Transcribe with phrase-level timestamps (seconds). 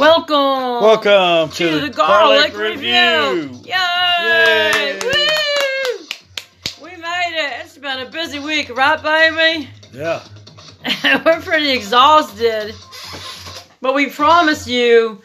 [0.00, 0.82] Welcome.
[0.82, 3.50] Welcome to, to, the Garlic, Review.
[3.64, 3.74] Yay!
[4.22, 4.98] Yay.
[5.02, 6.06] Woo!
[6.82, 7.66] We made it.
[7.66, 9.68] It's been a busy week, right, baby?
[9.92, 10.22] Yeah.
[11.22, 12.74] we're pretty exhausted.
[13.82, 15.20] But we promise you,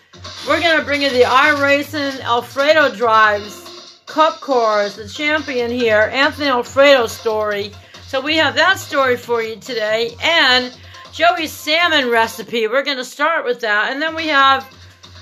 [0.45, 6.49] we're going to bring you the iRacing Alfredo Drives Cup Cars, the champion here, Anthony
[6.49, 7.71] Alfredo story.
[8.07, 10.77] So we have that story for you today and
[11.15, 12.67] Joey's salmon recipe.
[12.67, 13.89] We're going to start with that.
[13.89, 14.69] And then we have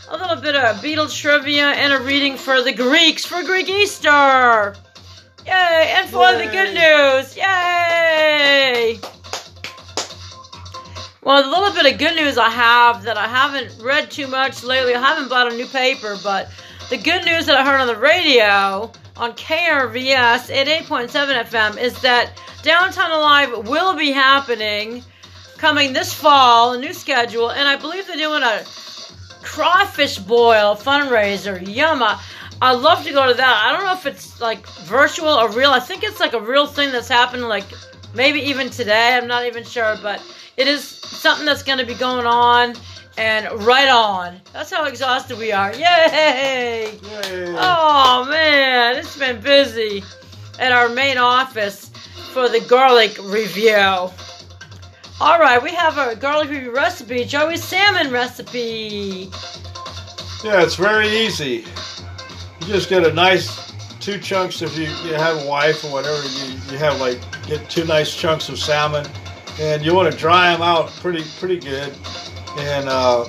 [0.10, 4.76] a little bit of Beatles trivia and a reading for the Greeks for Greek Easter.
[5.46, 5.94] Yay!
[5.96, 7.38] And for the good news.
[7.38, 9.00] Yay!
[11.22, 14.64] Well, the little bit of good news I have that I haven't read too much
[14.64, 16.50] lately, I haven't bought a new paper, but
[16.90, 22.02] the good news that I heard on the radio on KRVS at 8.7 FM is
[22.02, 25.04] that Downtown Alive will be happening
[25.64, 28.66] coming this fall, a new schedule, and I believe they're doing a
[29.44, 31.58] crawfish boil fundraiser.
[31.58, 32.20] Yumma.
[32.62, 33.64] I'd love to go to that.
[33.66, 35.72] I don't know if it's like virtual or real.
[35.72, 37.64] I think it's like a real thing that's happening, like
[38.14, 39.16] maybe even today.
[39.16, 40.22] I'm not even sure, but
[40.58, 42.74] it is something that's going to be going on
[43.18, 44.42] and right on.
[44.52, 45.72] That's how exhausted we are.
[45.72, 47.00] Yay!
[47.02, 47.56] Yay.
[47.58, 50.04] Oh man, it's been busy
[50.60, 51.88] at our main office
[52.34, 54.10] for the garlic review.
[55.24, 59.30] All right, we have a garlic review recipe, Joey's salmon recipe.
[60.44, 61.64] Yeah, it's very easy.
[62.60, 63.72] You just get a nice
[64.02, 66.22] two chunks if you, you have a wife or whatever.
[66.28, 69.08] You, you have like get two nice chunks of salmon,
[69.62, 71.96] and you want to dry them out pretty pretty good,
[72.58, 73.24] and uh,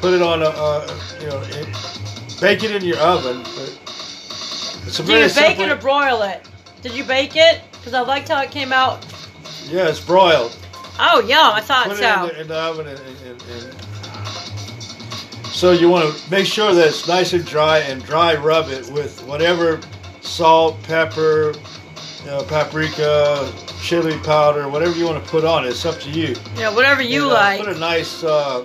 [0.00, 3.42] put it on a uh, you know it, bake it in your oven.
[3.42, 5.64] It's a Do very you bake simple.
[5.66, 6.44] it or broil it?
[6.82, 7.60] Did you bake it?
[7.70, 9.06] Because I liked how it came out.
[9.68, 10.58] yeah, it's broiled.
[10.98, 12.04] Oh, yeah, I thought put so.
[12.26, 13.74] it in the, in the oven and, and, and
[15.46, 18.90] so you want to make sure that it's nice and dry and dry rub it
[18.90, 19.80] with whatever
[20.20, 21.52] salt pepper
[22.24, 26.10] you know, paprika chili powder whatever you want to put on it it's up to
[26.10, 27.60] you yeah, whatever you And, uh, like.
[27.64, 28.64] put a nice uh,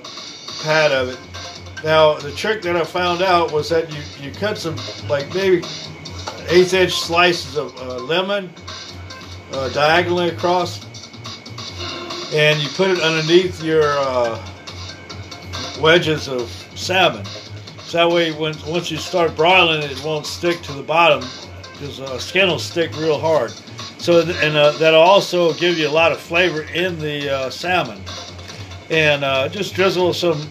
[0.63, 4.57] pad of it now the trick that i found out was that you, you cut
[4.57, 4.75] some
[5.07, 5.57] like maybe
[6.47, 8.49] eighth inch slices of uh, lemon
[9.53, 10.85] uh, diagonally across
[12.33, 14.45] and you put it underneath your uh,
[15.79, 17.25] wedges of salmon.
[17.83, 21.27] So that way, when, once you start broiling it, it won't stick to the bottom
[21.73, 23.51] because uh, skin will stick real hard.
[23.97, 28.01] So, and uh, that'll also give you a lot of flavor in the uh, salmon.
[28.91, 30.49] And uh, just drizzle some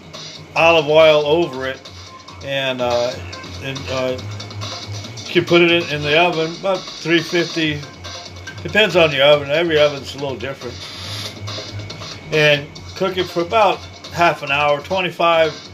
[0.55, 1.89] olive oil over it,
[2.45, 3.13] and uh,
[3.63, 4.17] and uh,
[5.25, 7.81] you can put it in, in the oven about 350.
[8.63, 9.49] Depends on your oven.
[9.49, 10.75] Every oven's a little different
[12.31, 13.77] and cook it for about
[14.13, 15.69] half an hour, 25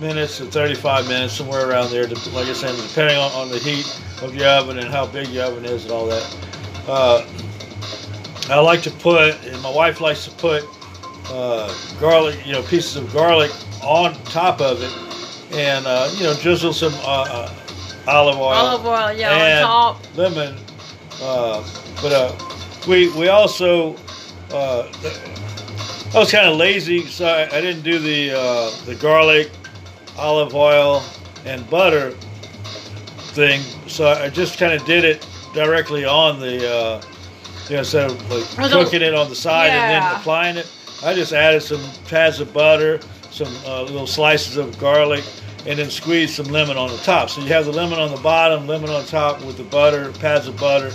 [0.00, 2.06] minutes to 35 minutes, somewhere around there.
[2.06, 3.86] Like I said, depending on, on the heat
[4.22, 6.36] of your oven and how big your oven is and all that.
[6.88, 7.26] Uh,
[8.48, 10.64] I like to put, and my wife likes to put
[11.30, 16.34] uh, garlic, you know, pieces of garlic on top of it, and uh, you know,
[16.34, 17.54] drizzle some uh, uh,
[18.08, 20.16] olive oil Olive oil, yeah, and on top.
[20.16, 20.56] lemon.
[21.22, 21.62] Uh,
[22.02, 22.34] but uh,
[22.88, 23.94] we we also
[24.52, 24.90] uh,
[26.12, 29.48] I was kind of lazy, so I, I didn't do the uh, the garlic,
[30.18, 31.04] olive oil,
[31.44, 32.10] and butter
[33.32, 33.60] thing.
[33.86, 37.02] So I just kind of did it directly on the uh,
[37.68, 40.70] you know instead of like Or cooking it on the side and then applying it.
[41.04, 43.00] I just added some pads of butter,
[43.30, 45.24] some uh, little slices of garlic,
[45.64, 47.30] and then squeeze some lemon on the top.
[47.30, 50.48] So you have the lemon on the bottom, lemon on top with the butter, pads
[50.48, 50.90] of butter.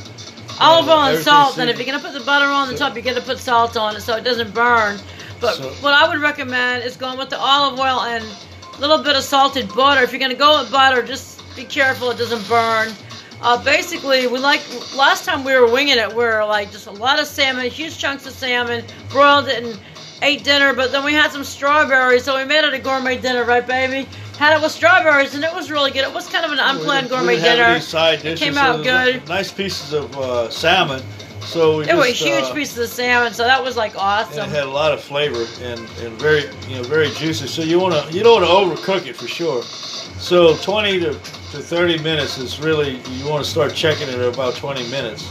[0.60, 1.58] Olive oil and salt.
[1.58, 3.76] And if you're gonna put the butter on the top, you're going to put salt
[3.78, 5.00] on it so it doesn't burn.
[5.42, 8.98] But So- what I would recommend is going with the olive oil and a little
[9.00, 10.02] bit of salted butter.
[10.02, 12.94] If you're gonna go with butter, just be careful it doesn't burn.
[13.42, 14.62] Uh, basically, we like
[14.96, 16.10] last time we were winging it.
[16.10, 19.78] We were like just a lot of salmon, huge chunks of salmon, broiled it and
[20.22, 20.74] ate dinner.
[20.74, 24.08] But then we had some strawberries, so we made it a gourmet dinner, right, baby?
[24.38, 26.04] Had it with strawberries, and it was really good.
[26.04, 28.32] It was kind of an unplanned We gourmet didn't dinner.
[28.32, 29.28] It came out there's good.
[29.30, 31.02] Nice pieces of uh, salmon.
[31.46, 34.50] So we were just, huge uh, pieces of salmon, so that was like awesome.
[34.50, 37.48] it had a lot of flavor and, and very you know very juicy.
[37.48, 39.62] So you want to you don't want to overcook it for sure.
[39.62, 44.34] So 20 to, to 30 minutes is really you want to start checking it at
[44.34, 45.24] about 20 minutes,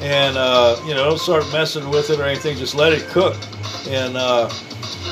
[0.00, 2.56] and uh, you know don't start messing with it or anything.
[2.56, 3.36] Just let it cook.
[3.88, 4.50] And uh,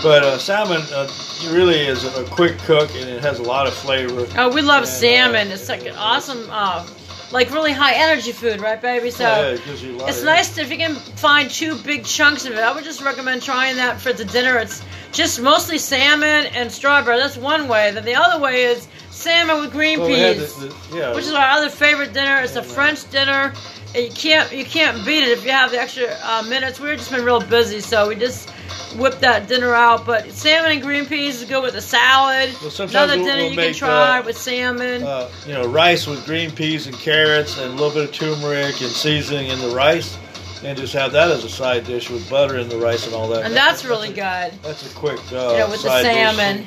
[0.02, 1.06] but uh, salmon uh,
[1.48, 4.26] really is a, quick cook and it has a lot of flavor.
[4.36, 5.48] Oh, we love And, uh, salmon.
[5.48, 6.86] It's like an awesome, uh,
[7.32, 9.10] like really high energy food, right, baby?
[9.10, 12.04] So yeah, it gives you a lot it's nice if you can find two big
[12.04, 12.58] chunks of it.
[12.58, 14.58] I would just recommend trying that for the dinner.
[14.58, 14.82] It's
[15.12, 17.18] just mostly salmon and strawberry.
[17.18, 17.90] That's one way.
[17.92, 21.32] Then the other way is salmon with green Well, peas, the- the- yeah, which is
[21.32, 22.40] our other favorite dinner.
[22.42, 23.52] It's a French dinner.
[23.94, 26.78] And you can't you can't beat it if you have the extra uh, minutes.
[26.78, 28.48] We've just been real busy, so we just
[28.96, 30.04] whipped that dinner out.
[30.06, 32.54] But salmon and green peas is good with a salad.
[32.62, 35.02] Well, Another we'll- dinner we'll you make, can try uh, with salmon.
[35.02, 38.80] uh, you know, rice with green peas and carrots and a little bit of turmeric
[38.80, 40.18] and seasoning in the rice,
[40.64, 43.28] and just have that as a side dish with butter in the rice and all
[43.28, 43.44] that.
[43.44, 44.52] and that's really good.
[44.62, 46.14] That's a quick uh, yeah, with the side dish.
[46.14, 46.66] salmon.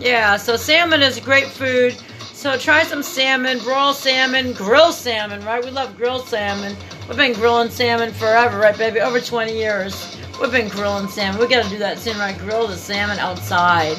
[0.00, 1.96] Yeah, so salmon is great food.
[2.32, 5.62] So try some salmon, broil salmon, grill salmon, right?
[5.64, 6.76] We love grilled salmon.
[7.08, 9.00] We've been grilling salmon forever, right, baby?
[9.00, 10.16] Over 20 years.
[10.40, 11.40] We've been grilling salmon.
[11.40, 12.38] We got to do that soon, right?
[12.38, 13.96] Grill the salmon outside.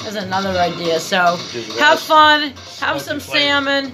[0.00, 0.98] That's another idea.
[1.00, 1.36] So
[1.78, 3.92] have fun, have some salmon.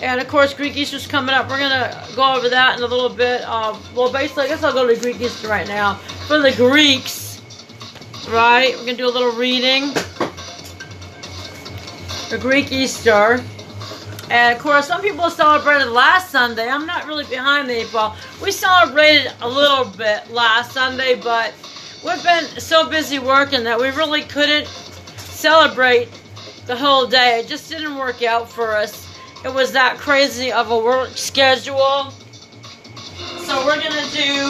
[0.00, 1.48] And of course, Greek Easter's coming up.
[1.48, 3.42] We're gonna go over that in a little bit.
[3.46, 5.94] Uh, well, basically, I guess I'll go to Greek Easter right now.
[6.26, 7.40] For the Greeks,
[8.28, 8.74] right?
[8.76, 9.92] We're gonna do a little reading.
[12.30, 13.44] The Greek Easter.
[14.32, 16.66] And of course, some people celebrated last Sunday.
[16.66, 18.16] I'm not really behind the eight ball.
[18.42, 21.52] We celebrated a little bit last Sunday, but
[22.02, 24.68] we've been so busy working that we really couldn't
[25.18, 26.08] celebrate
[26.64, 27.40] the whole day.
[27.40, 29.06] It just didn't work out for us.
[29.44, 32.10] It was that crazy of a work schedule.
[33.44, 34.48] So we're gonna do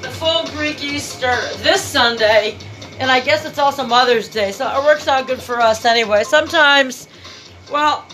[0.00, 2.56] the full Greek Easter this Sunday,
[2.98, 6.24] and I guess it's also Mother's Day, so it works out good for us anyway.
[6.24, 7.06] Sometimes,
[7.70, 8.06] well,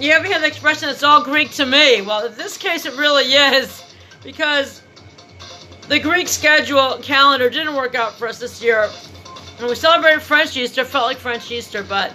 [0.00, 2.02] you ever hear the expression, it's all Greek to me?
[2.02, 4.82] Well, in this case, it really is, because
[5.88, 8.88] the Greek schedule calendar didn't work out for us this year.
[9.58, 12.12] And we celebrated French Easter, felt like French Easter, but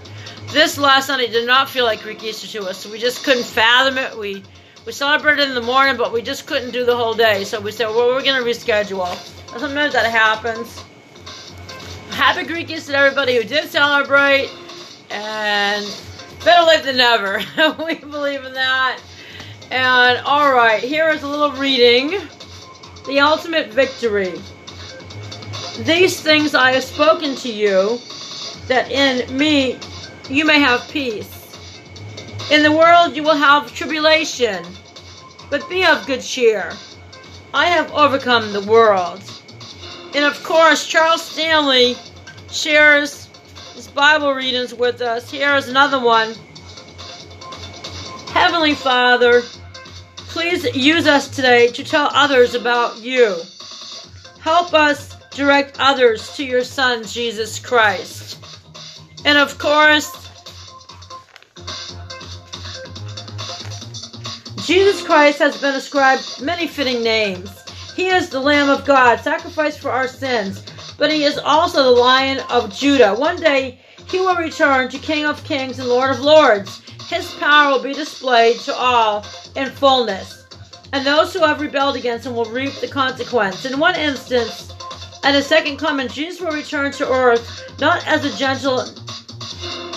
[0.52, 2.78] this last Sunday did not feel like Greek Easter to us.
[2.78, 4.18] So we just couldn't fathom it.
[4.18, 4.44] We
[4.86, 7.44] we celebrated in the morning, but we just couldn't do the whole day.
[7.44, 9.10] So we said, well, we're going to reschedule.
[9.52, 10.82] And sometimes that happens.
[12.12, 14.50] Happy Greek Easter to everybody who did celebrate,
[15.10, 15.86] and
[16.44, 17.42] better late than never.
[17.86, 19.00] we believe in that.
[19.72, 22.22] And all right, here is a little reading.
[23.06, 24.34] The ultimate victory.
[25.80, 28.00] These things I have spoken to you,
[28.68, 29.78] that in me
[30.30, 31.34] you may have peace.
[32.51, 34.66] In the world you will have tribulation,
[35.50, 36.74] but be of good cheer.
[37.54, 39.22] I have overcome the world.
[40.16, 41.95] And of course, Charles Stanley
[42.50, 43.27] shares
[43.78, 45.30] his Bible readings with us.
[45.30, 46.34] Here is another one.
[48.30, 49.44] Heavenly Father,
[50.16, 53.36] please use us today to tell others about you.
[54.40, 58.44] Help us direct others to your Son, Jesus Christ.
[59.26, 60.12] And of course,
[64.66, 67.52] Jesus Christ has been ascribed many fitting names.
[67.96, 70.64] He is the Lamb of God, sacrificed for our sins,
[70.98, 73.14] but he is also the Lion of Judah.
[73.14, 73.80] One day
[74.10, 76.82] he will return to King of Kings and Lord of Lords.
[77.10, 80.46] His power will be displayed to all in fullness,
[80.94, 83.66] and those who have rebelled against him will reap the consequence.
[83.66, 84.74] In one instance,
[85.24, 88.86] at his second coming, Jesus will return to earth not as a gentle,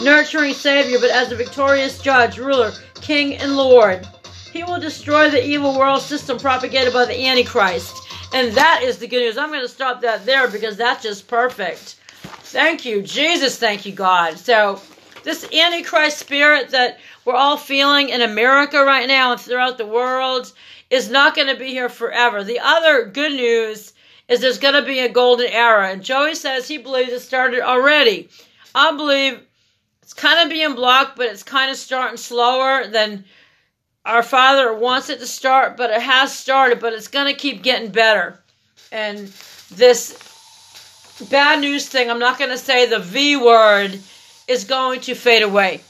[0.03, 4.07] nurturing Savior, but as a victorious judge, ruler, king, and Lord.
[4.53, 8.00] He will destroy the evil world system propagated by the Antichrist.
[8.33, 9.37] And that is the good news.
[9.37, 11.97] I'm going to stop that there because that's just perfect.
[12.45, 13.59] Thank you, Jesus.
[13.59, 14.39] Thank you, God.
[14.39, 14.81] So,
[15.25, 20.53] this Antichrist spirit that we're all feeling in America right now and throughout the world
[20.89, 22.43] is not going to be here forever.
[22.43, 23.93] The other good news
[24.29, 25.91] is there's going to be a golden era.
[25.91, 28.29] And Joey says he believes it started already.
[28.75, 29.41] I believe
[30.03, 33.25] it's kind of being blocked, but it's kind of starting slower than
[34.05, 37.63] our Father wants it to start, but it has started, but it's going to keep
[37.63, 38.39] getting better.
[38.91, 39.29] And
[39.71, 40.19] this
[41.31, 43.99] bad news thing, I'm not going to say the V word,
[44.49, 45.81] is going to fade away.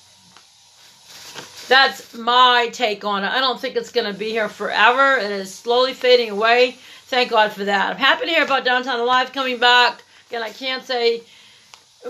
[1.69, 3.29] That's my take on it.
[3.29, 5.17] I don't think it's going to be here forever.
[5.17, 6.73] It is slowly fading away.
[7.07, 7.91] Thank God for that.
[7.91, 10.03] I'm happy to hear about Downtown Alive coming back.
[10.29, 11.23] Again, I can't say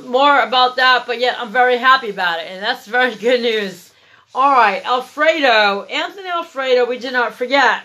[0.02, 3.90] more about that, but yet I'm very happy about it, and that's very good news.
[4.33, 7.85] All right, Alfredo, Anthony Alfredo, we did not forget.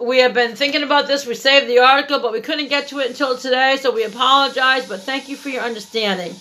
[0.00, 1.26] We have been thinking about this.
[1.26, 4.88] We saved the article, but we couldn't get to it until today, so we apologize,
[4.88, 6.34] but thank you for your understanding.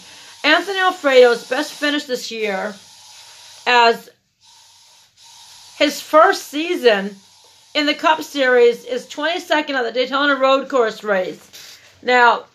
[0.43, 2.73] Anthony Alfredo's best finish this year
[3.67, 4.09] as
[5.77, 7.15] his first season
[7.75, 11.77] in the Cup Series is 22nd at the Daytona Road Course race.
[12.01, 12.45] Now,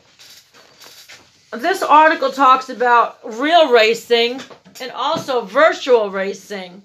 [1.53, 4.41] this article talks about real racing
[4.81, 6.83] and also virtual racing.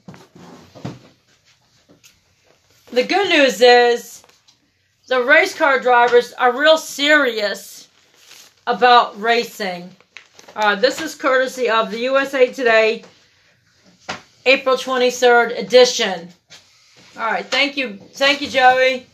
[2.91, 4.23] The good news is
[5.07, 7.89] the race car drivers are real serious
[8.67, 9.89] about racing.
[10.55, 13.03] Uh, this is courtesy of the USA Today,
[14.45, 16.29] April 23rd edition.
[17.17, 17.97] All right, thank you.
[18.13, 19.07] Thank you, Joey.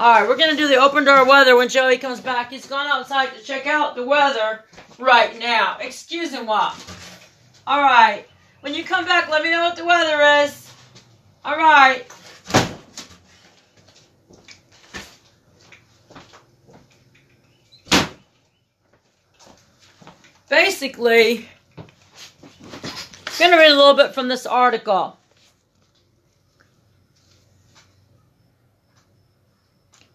[0.00, 2.52] All right, we're going to do the open door weather when Joey comes back.
[2.52, 4.64] He's gone outside to check out the weather
[4.96, 5.76] right now.
[5.80, 6.72] Excuse him, what?
[7.66, 8.24] All right.
[8.60, 10.72] When you come back, let me know what the weather is.
[11.44, 12.06] All right.
[20.48, 21.84] Basically, I'm
[23.40, 25.17] going to read a little bit from this article.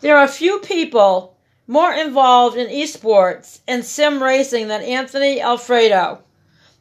[0.04, 6.22] There are few people more involved in esports and sim racing than Anthony Alfredo.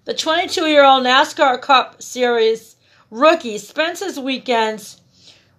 [0.07, 2.75] The 22 year old NASCAR Cup Series
[3.13, 5.01] rookie spends his weekends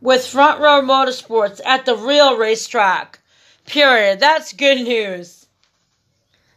[0.01, 3.19] with Front Row Motorsports at the real racetrack.
[3.65, 4.19] Period.
[4.19, 5.45] That's good news.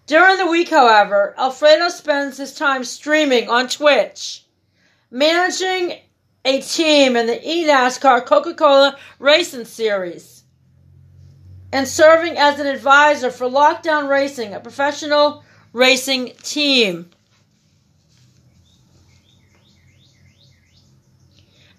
[0.09, 4.45] During the week, however, Alfredo spends his time streaming on Twitch,
[5.13, 6.01] managing
[6.45, 10.36] a team in the eNASCAR Coca Cola Racing Series,
[11.73, 17.11] and serving as an advisor for Lockdown Racing, a professional racing team.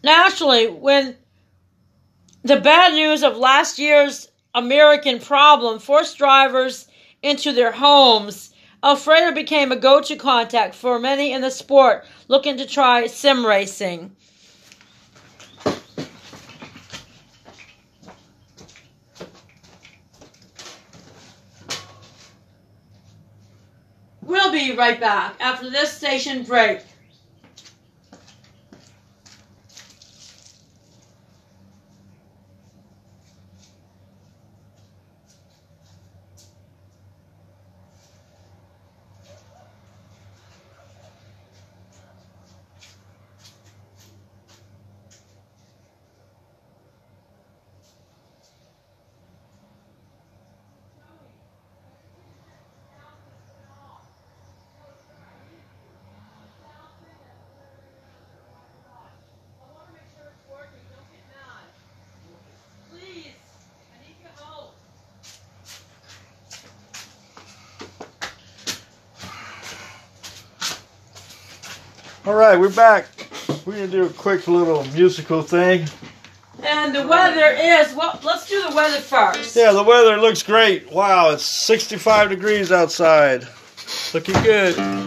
[0.03, 1.17] Naturally, when
[2.43, 6.87] the bad news of last year's American problem forced drivers
[7.21, 8.53] into their homes,
[8.83, 13.45] Alfredo became a go to contact for many in the sport looking to try sim
[13.45, 14.15] racing.
[24.21, 26.81] We'll be right back after this station break.
[72.27, 73.07] All right, we're back.
[73.65, 75.87] We're gonna do a quick little musical thing.
[76.61, 78.19] And the weather is well.
[78.21, 79.55] Let's do the weather first.
[79.55, 80.91] Yeah, the weather looks great.
[80.91, 83.47] Wow, it's 65 degrees outside.
[84.13, 85.06] Looking good.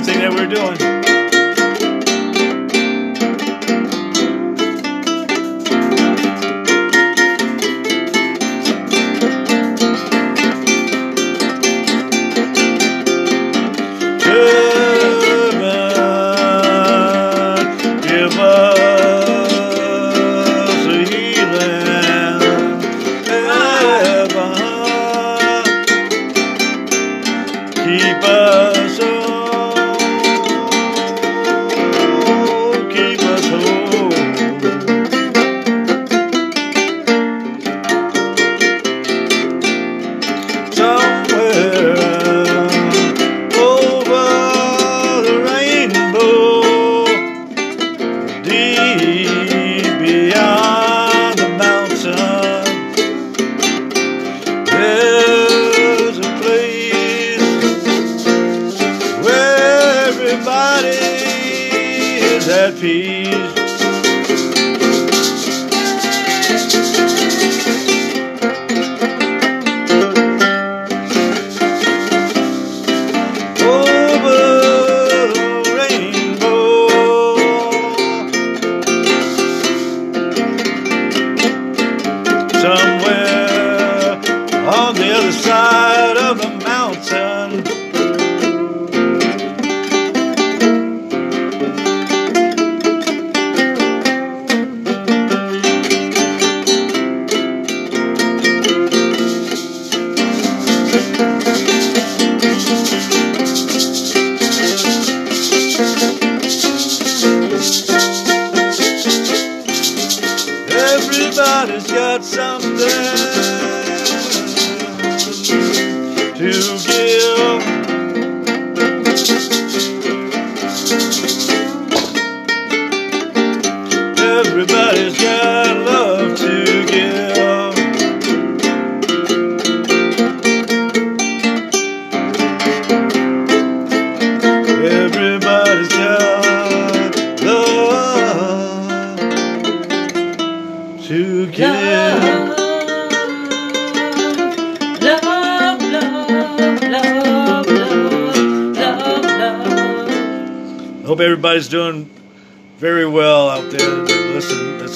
[0.00, 0.89] everything that we're doing.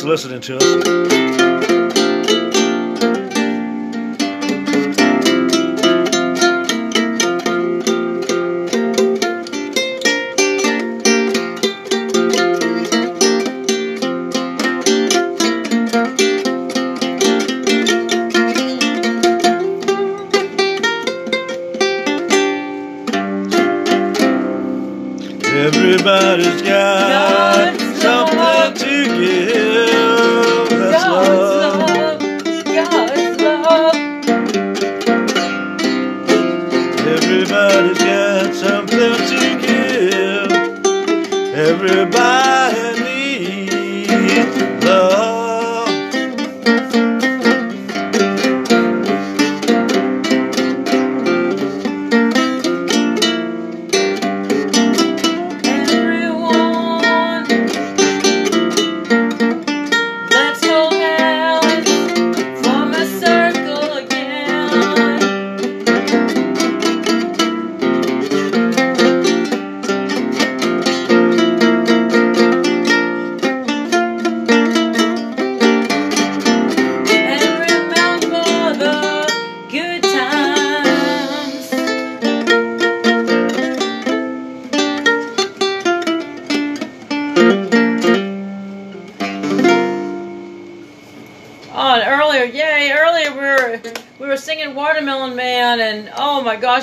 [0.05, 1.04] Listening to us.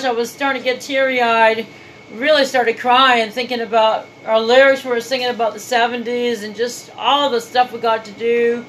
[0.02, 1.66] Gosh, I was starting to get teary eyed.
[2.14, 4.84] Really started crying, thinking about our lyrics.
[4.84, 8.66] We were singing about the '70s and just all the stuff we got to do,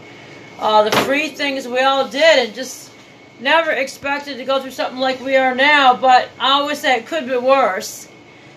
[0.58, 2.92] uh, the free things we all did, and just
[3.40, 5.94] never expected to go through something like we are now.
[5.96, 8.08] But I always say it could be worse.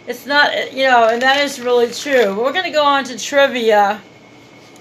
[0.05, 2.37] It's not, you know, and that is really true.
[2.39, 4.01] We're going to go on to trivia.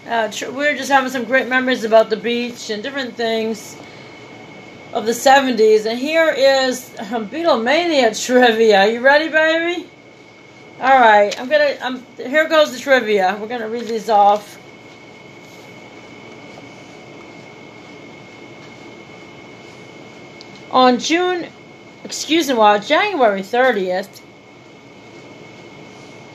[0.06, 3.76] Uh, tr- We're just having some great memories about the beach and different things
[4.94, 5.84] of the 70s.
[5.84, 8.86] And here is Beatlemania trivia.
[8.86, 9.86] You ready, baby?
[10.80, 11.38] All right.
[11.38, 11.76] I'm gonna.
[11.82, 12.06] I'm.
[12.16, 13.36] Here goes the trivia.
[13.40, 14.58] We're gonna read these off.
[20.70, 21.46] On June,
[22.02, 24.20] excuse me, well, January 30th,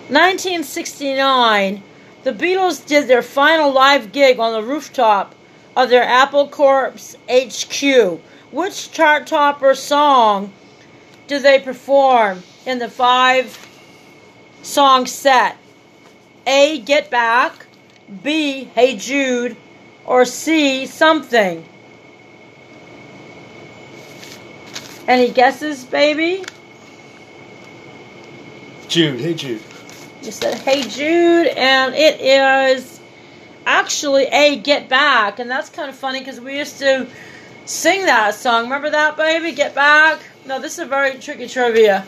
[0.07, 1.83] 1969,
[2.23, 5.35] the Beatles did their final live gig on the rooftop
[5.75, 6.93] of their Apple Corps
[7.29, 8.21] HQ.
[8.51, 10.51] Which chart topper song
[11.27, 13.57] do they perform in the five
[14.63, 15.55] song set?
[16.47, 16.79] A.
[16.79, 17.67] Get Back,
[18.23, 18.63] B.
[18.63, 19.55] Hey Jude,
[20.03, 20.87] or C.
[20.87, 21.63] Something?
[25.07, 26.43] Any guesses, baby?
[28.87, 29.61] Jude, hey Jude.
[30.23, 32.99] You said Hey Jude, and it is
[33.67, 37.07] actually a Get Back, and that's kind of funny because we used to
[37.69, 38.63] sing that song.
[38.63, 39.51] Remember that, baby?
[39.51, 40.19] Get Back.
[40.45, 42.05] No, this is a very tricky trivia.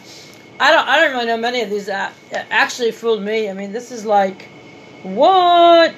[0.59, 0.87] I don't.
[0.87, 3.49] I don't really know many of these that actually fooled me.
[3.49, 4.49] I mean, this is like,
[5.03, 5.93] what?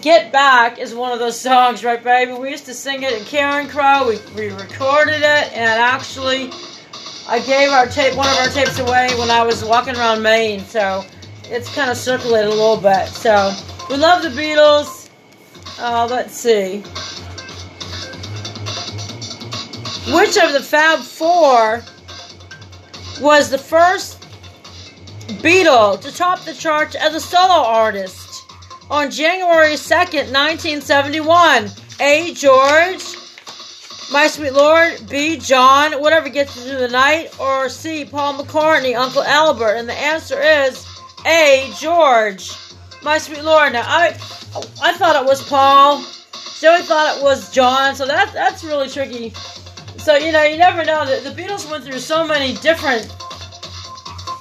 [0.00, 2.32] Get Back is one of those songs, right, baby?
[2.32, 4.08] We used to sing it in Carencro.
[4.08, 6.50] We, we recorded it, and actually,
[7.28, 10.60] I gave our tape, one of our tapes away when I was walking around Maine.
[10.60, 11.04] So
[11.44, 13.08] it's kind of circulated a little bit.
[13.08, 13.54] So
[13.90, 15.10] we love the Beatles.
[15.78, 16.82] Uh, let's see.
[20.08, 21.82] Which of the Fab Four
[23.20, 24.20] was the first
[25.42, 28.32] Beatle to top the charts as a solo artist?
[28.92, 31.70] on January 2nd, 1971.
[32.00, 32.34] A.
[32.34, 33.02] George,
[34.12, 35.38] My Sweet Lord, B.
[35.38, 38.04] John, Whatever Gets You Through the Night, or C.
[38.04, 39.76] Paul McCartney, Uncle Albert?
[39.76, 40.86] And the answer is
[41.26, 41.72] A.
[41.78, 42.50] George,
[43.02, 43.72] My Sweet Lord.
[43.72, 44.08] Now, I,
[44.82, 46.04] I thought it was Paul.
[46.60, 49.32] Joey thought it was John, so that, that's really tricky.
[50.02, 51.06] So, you know, you never know.
[51.06, 53.04] The, the Beatles went through so many different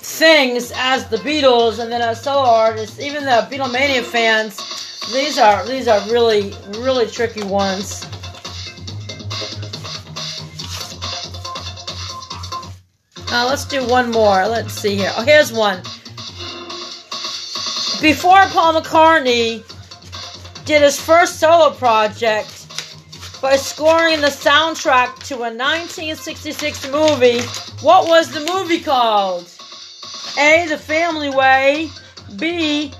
[0.02, 4.58] things as the Beatles and then as solo artists, even the Beatlemania fans,
[5.14, 8.04] these are these are really really tricky ones.
[13.30, 14.48] Now let's do one more.
[14.48, 15.12] Let's see here.
[15.16, 15.78] Oh, here's one.
[18.02, 19.64] Before Paul McCartney
[20.66, 22.61] did his first solo project
[23.42, 27.42] by scoring the soundtrack to a 1966 movie,
[27.82, 29.52] what was the movie called?
[30.38, 30.68] A.
[30.70, 31.90] The Family Way.
[32.38, 32.94] B.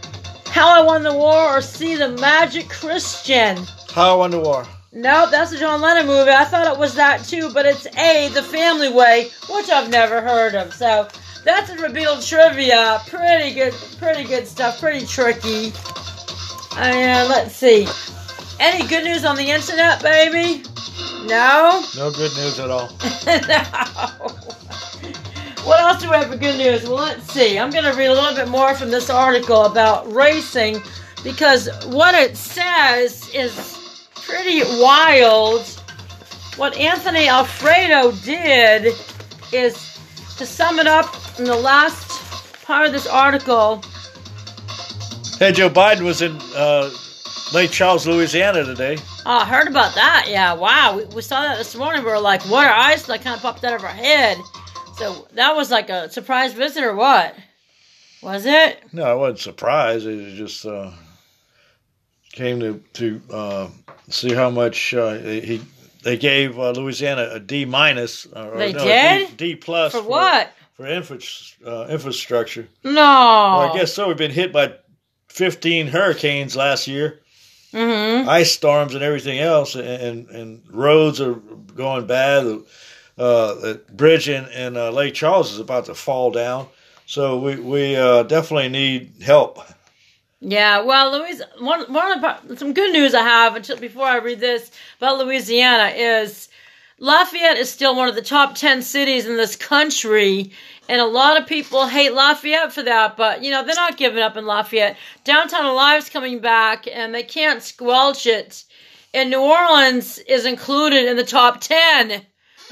[0.48, 1.58] How I Won the War.
[1.58, 1.96] Or C.
[1.96, 3.58] The Magic Christian.
[3.92, 4.66] How I Won the War.
[4.94, 6.32] Nope, that's a John Lennon movie.
[6.32, 8.30] I thought it was that too, but it's A.
[8.34, 10.74] The Family Way, which I've never heard of.
[10.74, 11.08] So
[11.46, 13.02] that's a Beatles trivia.
[13.08, 14.80] Pretty good, pretty good stuff.
[14.80, 15.72] Pretty tricky.
[16.76, 17.88] And uh, let's see.
[18.62, 20.62] Any good news on the internet, baby?
[21.26, 21.84] No.
[21.98, 22.90] No good news at all.
[23.26, 24.28] no.
[25.66, 26.84] What else do we have for good news?
[26.84, 27.58] Well, let's see.
[27.58, 30.80] I'm going to read a little bit more from this article about racing
[31.24, 35.66] because what it says is pretty wild.
[36.56, 38.94] What Anthony Alfredo did
[39.52, 39.98] is
[40.38, 43.82] to sum it up in the last part of this article.
[45.40, 46.92] Hey, Joe Biden was in uh,
[47.54, 48.98] Lake Charles, Louisiana today.
[49.26, 50.26] Oh, I heard about that.
[50.30, 50.96] Yeah, wow.
[50.98, 52.04] We, we saw that this morning.
[52.04, 54.38] We were like, what our eyes like kind of popped out of our head.
[54.96, 57.36] So that was like a surprise visit or what?
[58.22, 58.82] Was it?
[58.94, 60.06] No, I wasn't surprised.
[60.06, 60.92] It just uh,
[62.32, 63.68] came to to uh,
[64.10, 65.62] see how much uh, he
[66.04, 68.28] they gave uh, Louisiana a D minus.
[68.32, 70.52] Uh, they no, did D, D plus for, for what?
[70.76, 71.20] For infra-
[71.66, 72.68] uh, infrastructure.
[72.84, 74.08] No, well, I guess so.
[74.08, 74.76] We've been hit by
[75.28, 77.21] fifteen hurricanes last year.
[77.74, 78.28] Mm-hmm.
[78.30, 82.64] Ice storms and everything else, and, and, and roads are going bad
[83.18, 86.68] uh, the bridge in, in uh, Lake Charles is about to fall down.
[87.06, 89.60] So we, we uh, definitely need help.
[90.40, 94.18] Yeah, well, Louis, one, one of the, some good news I have until before I
[94.18, 96.50] read this about Louisiana is
[96.98, 100.52] Lafayette is still one of the top 10 cities in this country.
[100.92, 104.22] And a lot of people hate Lafayette for that, but you know, they're not giving
[104.22, 104.98] up in Lafayette.
[105.24, 108.66] Downtown Alive's coming back and they can't squelch it.
[109.14, 112.22] And New Orleans is included in the top 10.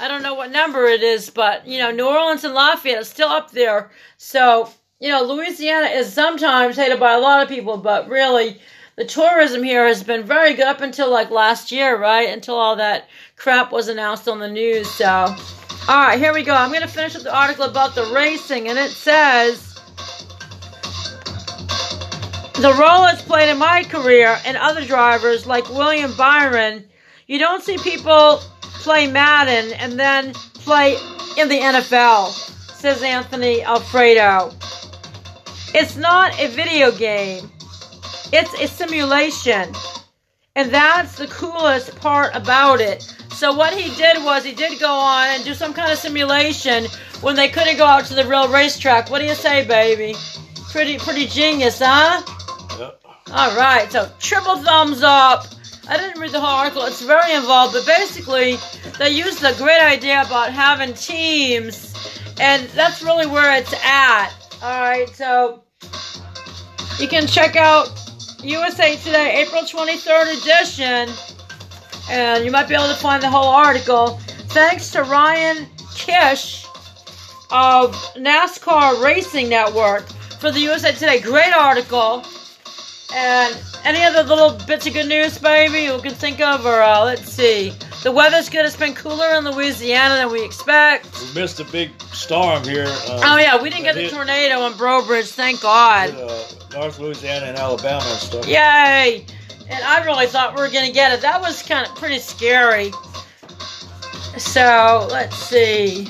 [0.00, 3.08] I don't know what number it is, but you know, New Orleans and Lafayette is
[3.08, 3.90] still up there.
[4.18, 8.60] So, you know, Louisiana is sometimes hated by a lot of people, but really
[8.96, 12.28] the tourism here has been very good up until like last year, right?
[12.28, 14.90] Until all that crap was announced on the news.
[14.90, 15.34] So,
[15.90, 16.54] all right, here we go.
[16.54, 19.74] I'm going to finish up the article about the racing, and it says
[22.54, 26.84] the role it's played in my career and other drivers like William Byron.
[27.26, 30.92] You don't see people play Madden and then play
[31.36, 32.28] in the NFL,
[32.72, 34.52] says Anthony Alfredo.
[35.74, 37.50] It's not a video game,
[38.32, 39.74] it's a simulation.
[40.54, 43.12] And that's the coolest part about it.
[43.40, 46.84] So, what he did was he did go on and do some kind of simulation
[47.22, 49.08] when they couldn't go out to the real racetrack.
[49.08, 50.14] What do you say, baby?
[50.70, 52.20] Pretty, pretty genius, huh?
[52.78, 53.00] Yep.
[53.32, 55.46] All right, so triple thumbs up.
[55.88, 56.82] I didn't read the whole article.
[56.82, 58.58] It's very involved, but basically,
[58.98, 61.94] they used the great idea about having teams,
[62.38, 64.34] and that's really where it's at.
[64.62, 65.62] All right, so
[66.98, 67.88] you can check out
[68.42, 71.08] USA Today, April 23rd edition,
[72.10, 74.18] and you might be able to find the whole article.
[74.50, 76.66] Thanks to Ryan Kish
[77.50, 80.06] of NASCAR Racing Network
[80.40, 81.20] for the USA Today.
[81.20, 82.24] Great article.
[83.12, 86.64] And any other little bits of good news, baby, you can think of?
[86.64, 87.72] Or uh, let's see.
[88.04, 88.64] The weather's good.
[88.64, 91.08] It's been cooler in Louisiana than we expect.
[91.34, 92.86] We missed a big storm here.
[92.86, 96.10] Uh, Oh, yeah, we didn't get the hit- tornado in Breaux Bridge, thank God.
[96.10, 98.46] hit, uh, North Louisiana and Alabama and stuff.
[98.46, 99.26] Yay!
[99.70, 101.20] And I really thought we were gonna get it.
[101.20, 102.90] That was kind of pretty scary.
[104.36, 106.08] So let's see.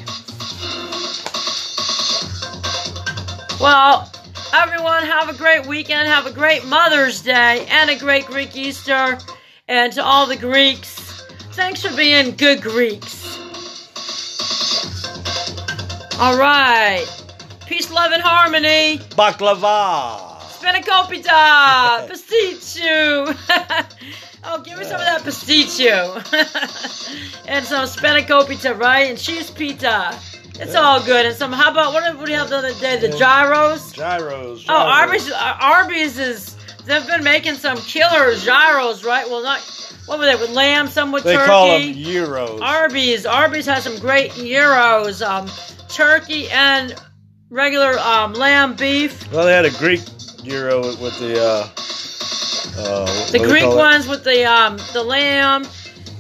[3.60, 4.10] Well,
[4.54, 6.08] everyone, have a great weekend.
[6.08, 9.18] Have a great Mother's Day and a great Greek Easter.
[9.68, 13.38] And to all the Greeks, thanks for being good Greeks.
[16.18, 17.06] All right.
[17.66, 18.98] Peace, love, and harmony.
[19.10, 20.29] Baklava.
[20.60, 22.06] Spanakopita!
[22.08, 23.34] Pasticcio!
[24.44, 26.16] oh, give me some of that pasticcio.
[27.48, 29.10] and some spanakopita, right?
[29.10, 30.18] And cheese pita.
[30.58, 31.24] It's all good.
[31.24, 32.98] And some, how about, what did we have the other day?
[32.98, 33.92] The gyros?
[33.92, 34.66] Gyros.
[34.68, 34.74] Oh.
[34.74, 39.26] Arby's, Arby's is, they've been making some killer gyros, right?
[39.28, 39.60] Well, not,
[40.04, 41.46] what were they, with lamb, some with They turkey?
[41.46, 42.60] call them gyros.
[42.60, 43.24] Arby's.
[43.24, 45.22] Arby's has some great gyros.
[45.22, 45.48] Um,
[45.88, 46.94] turkey and
[47.48, 49.32] regular um, lamb beef.
[49.32, 50.00] well, they had a Greek
[50.42, 51.40] gyro with, the.
[51.40, 51.68] Uh,
[52.78, 55.66] uh, The Greek ones with the um the lamb.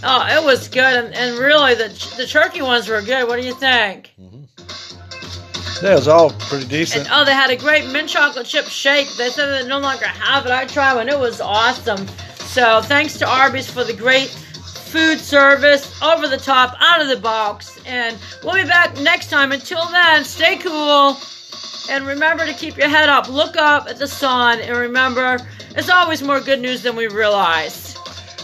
[0.02, 3.28] Oh, it was good, and, and really the the turkey ones were good.
[3.28, 4.12] What do you think?
[5.82, 7.06] Yeah, it was all pretty decent.
[7.06, 9.08] And oh, they had a great mint chocolate chip shake.
[9.16, 10.52] They said they no longer have it.
[10.52, 12.06] I tried one; it was awesome.
[12.36, 17.16] So thanks to Arby's for the great food service, over the top, out of the
[17.16, 17.78] box.
[17.86, 19.52] And we'll be back next time.
[19.52, 21.16] Until then, stay cool.
[21.90, 25.38] And remember to keep your head up, look up at the sun, and remember,
[25.70, 27.96] it's always more good news than we realize.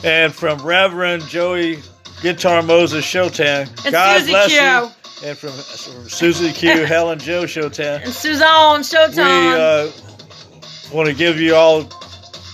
[0.03, 1.79] And from Reverend Joey
[2.23, 4.57] Guitar Moses Showtime, And God Susie bless Q.
[4.59, 5.29] you.
[5.29, 9.89] And from, from Susie Q, Helen Joe Showtime, And Suzanne, we Showtime.
[9.89, 11.89] uh, want to give you all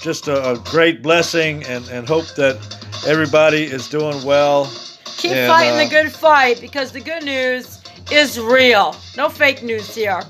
[0.02, 2.58] just a, a great blessing and, and hope that
[3.06, 4.70] everybody is doing well.
[5.16, 8.94] Keep and, fighting uh, the good fight because the good news is real.
[9.16, 10.22] No fake news here.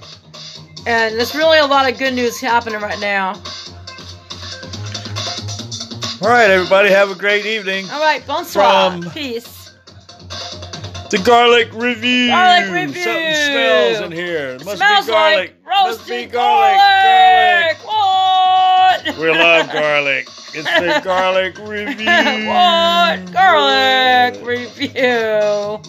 [0.86, 3.34] And there's really a lot of good news happening right now.
[6.20, 7.88] All right, everybody, have a great evening.
[7.90, 8.92] All right, bonsoir.
[8.92, 9.74] From- Peace.
[11.10, 12.28] The garlic review.
[12.28, 13.02] Garlic review.
[13.02, 14.48] Something smells in here.
[14.50, 15.38] It must Smells be garlic.
[15.38, 16.78] like must be roasted garlic.
[16.78, 17.78] garlic.
[17.84, 19.18] What?
[19.18, 20.28] We love garlic.
[20.54, 22.06] It's the garlic review.
[22.48, 23.32] what?
[23.32, 25.80] Garlic review.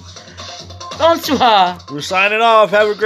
[0.97, 1.77] Bonsoir.
[1.91, 2.71] We're signing off.
[2.71, 3.01] Have a great